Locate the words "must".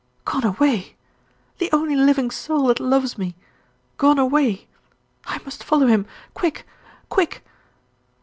5.45-5.63